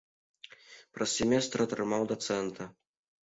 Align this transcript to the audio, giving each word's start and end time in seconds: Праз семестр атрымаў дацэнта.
Праз 0.97 1.09
семестр 1.19 1.63
атрымаў 1.67 2.09
дацэнта. 2.13 2.69